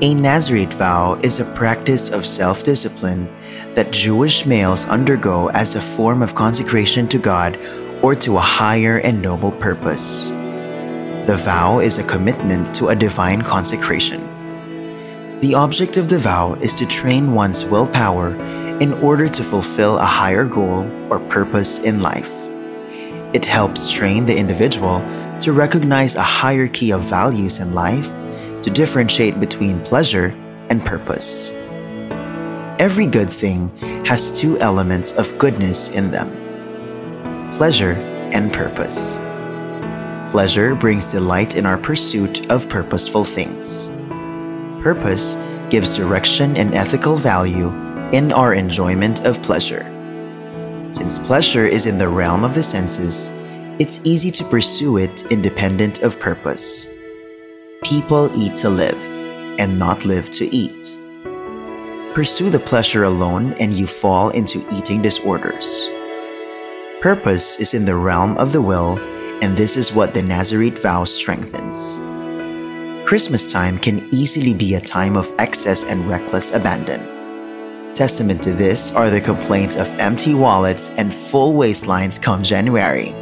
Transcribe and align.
A 0.00 0.14
Nazarite 0.14 0.74
vow 0.74 1.18
is 1.24 1.40
a 1.40 1.44
practice 1.44 2.10
of 2.10 2.24
self 2.24 2.62
discipline 2.62 3.26
that 3.74 3.90
Jewish 3.90 4.46
males 4.46 4.86
undergo 4.86 5.48
as 5.48 5.74
a 5.74 5.80
form 5.80 6.22
of 6.22 6.36
consecration 6.36 7.08
to 7.08 7.18
God 7.18 7.58
or 8.00 8.14
to 8.14 8.36
a 8.36 8.40
higher 8.40 8.98
and 8.98 9.20
noble 9.20 9.50
purpose. 9.50 10.28
The 11.26 11.36
vow 11.36 11.80
is 11.80 11.98
a 11.98 12.04
commitment 12.04 12.72
to 12.76 12.90
a 12.90 12.94
divine 12.94 13.42
consecration. 13.42 14.20
The 15.40 15.56
object 15.56 15.96
of 15.96 16.08
the 16.08 16.20
vow 16.20 16.54
is 16.54 16.76
to 16.76 16.86
train 16.86 17.34
one's 17.34 17.64
willpower 17.64 18.36
in 18.78 18.92
order 19.02 19.28
to 19.28 19.42
fulfill 19.42 19.98
a 19.98 20.06
higher 20.06 20.44
goal 20.44 20.88
or 21.10 21.18
purpose 21.28 21.80
in 21.80 22.02
life. 22.02 22.30
It 23.32 23.44
helps 23.44 23.90
train 23.90 24.26
the 24.26 24.38
individual 24.38 25.00
to 25.40 25.52
recognize 25.52 26.14
a 26.14 26.22
hierarchy 26.22 26.92
of 26.92 27.02
values 27.02 27.58
in 27.58 27.72
life 27.72 28.08
to 28.68 28.74
differentiate 28.74 29.40
between 29.40 29.80
pleasure 29.80 30.26
and 30.68 30.84
purpose. 30.84 31.50
Every 32.78 33.06
good 33.06 33.30
thing 33.30 33.74
has 34.04 34.30
two 34.30 34.58
elements 34.58 35.12
of 35.14 35.38
goodness 35.38 35.88
in 35.88 36.10
them 36.10 36.28
pleasure 37.52 37.94
and 38.34 38.52
purpose. 38.52 39.16
Pleasure 40.30 40.74
brings 40.74 41.10
delight 41.10 41.56
in 41.56 41.64
our 41.64 41.78
pursuit 41.78 42.50
of 42.50 42.68
purposeful 42.68 43.24
things. 43.24 43.88
Purpose 44.82 45.36
gives 45.70 45.96
direction 45.96 46.54
and 46.58 46.74
ethical 46.74 47.16
value 47.16 47.68
in 48.12 48.32
our 48.32 48.52
enjoyment 48.52 49.24
of 49.24 49.42
pleasure. 49.42 49.84
Since 50.90 51.18
pleasure 51.20 51.66
is 51.66 51.86
in 51.86 51.96
the 51.96 52.08
realm 52.08 52.44
of 52.44 52.54
the 52.54 52.62
senses, 52.62 53.30
it's 53.78 54.02
easy 54.04 54.30
to 54.32 54.44
pursue 54.44 54.98
it 54.98 55.24
independent 55.32 56.02
of 56.02 56.20
purpose. 56.20 56.86
People 57.88 58.30
eat 58.36 58.54
to 58.56 58.68
live, 58.68 59.00
and 59.58 59.78
not 59.78 60.04
live 60.04 60.30
to 60.32 60.54
eat. 60.54 60.94
Pursue 62.12 62.50
the 62.50 62.58
pleasure 62.58 63.04
alone, 63.04 63.54
and 63.54 63.72
you 63.72 63.86
fall 63.86 64.28
into 64.28 64.62
eating 64.70 65.00
disorders. 65.00 65.88
Purpose 67.00 67.58
is 67.58 67.72
in 67.72 67.86
the 67.86 67.94
realm 67.94 68.36
of 68.36 68.52
the 68.52 68.60
will, 68.60 68.98
and 69.40 69.56
this 69.56 69.78
is 69.78 69.94
what 69.94 70.12
the 70.12 70.20
Nazarite 70.20 70.78
vow 70.78 71.04
strengthens. 71.04 71.96
Christmas 73.08 73.50
time 73.50 73.78
can 73.78 74.06
easily 74.12 74.52
be 74.52 74.74
a 74.74 74.80
time 74.82 75.16
of 75.16 75.32
excess 75.38 75.84
and 75.84 76.06
reckless 76.10 76.52
abandon. 76.52 77.00
Testament 77.94 78.42
to 78.42 78.52
this 78.52 78.92
are 78.92 79.08
the 79.08 79.18
complaints 79.18 79.76
of 79.76 79.88
empty 79.98 80.34
wallets 80.34 80.90
and 80.98 81.14
full 81.14 81.54
waistlines 81.54 82.20
come 82.20 82.42
January. 82.42 83.12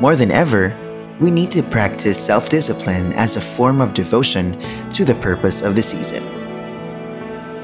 More 0.00 0.16
than 0.16 0.30
ever, 0.30 0.74
we 1.20 1.30
need 1.30 1.50
to 1.52 1.62
practice 1.62 2.18
self 2.18 2.48
discipline 2.48 3.12
as 3.12 3.36
a 3.36 3.40
form 3.40 3.80
of 3.80 3.94
devotion 3.94 4.58
to 4.92 5.04
the 5.04 5.14
purpose 5.16 5.62
of 5.62 5.74
the 5.74 5.82
season. 5.82 6.22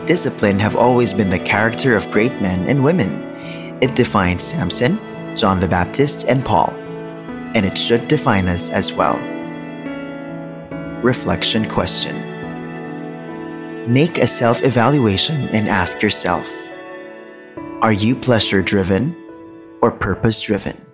Discipline 0.07 0.59
have 0.59 0.77
always 0.77 1.13
been 1.13 1.31
the 1.31 1.39
character 1.39 1.97
of 1.97 2.11
great 2.11 2.41
men 2.41 2.69
and 2.69 2.83
women. 2.83 3.11
It 3.81 3.97
defines 3.97 4.45
Samson, 4.45 4.99
John 5.37 5.61
the 5.61 5.69
Baptist, 5.69 6.27
and 6.29 6.45
Paul, 6.45 6.71
and 7.55 7.67
it 7.67 7.77
should 7.77 8.09
define 8.09 8.49
us 8.49 8.71
as 8.71 8.93
well. 8.93 9.19
Reflection 11.03 11.69
question 11.69 12.17
Make 13.93 14.19
a 14.19 14.27
self 14.27 14.63
evaluation 14.63 15.49
and 15.49 15.69
ask 15.69 16.03
yourself 16.03 16.49
Are 17.83 17.93
you 17.93 18.15
pleasure 18.15 18.63
driven 18.63 19.17
or 19.81 19.91
purpose 19.91 20.41
driven? 20.41 20.90